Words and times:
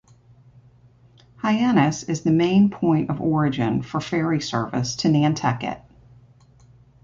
Hyannis 1.37 2.01
is 2.01 2.23
the 2.23 2.31
main 2.31 2.71
point 2.71 3.11
of 3.11 3.21
origin 3.21 3.83
for 3.83 4.01
ferry 4.01 4.41
service 4.41 4.95
to 4.95 5.09
Nantucket. 5.09 5.79